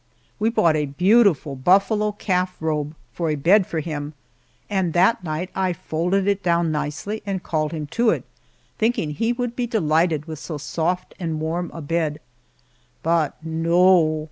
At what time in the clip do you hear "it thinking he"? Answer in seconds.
8.09-9.31